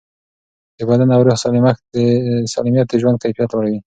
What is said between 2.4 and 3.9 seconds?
سالمیت د ژوند کیفیت لوړوي.